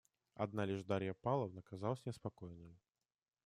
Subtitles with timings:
[0.35, 2.75] Одна лишь Дарья Павловна казалась мне спокойною.